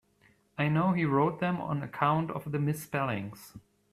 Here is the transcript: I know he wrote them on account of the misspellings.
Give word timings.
I 0.57 0.67
know 0.67 0.93
he 0.93 1.05
wrote 1.05 1.39
them 1.39 1.61
on 1.61 1.83
account 1.83 2.31
of 2.31 2.51
the 2.51 2.57
misspellings. 2.57 3.53